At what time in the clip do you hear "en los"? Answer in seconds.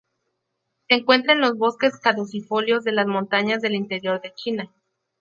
1.33-1.59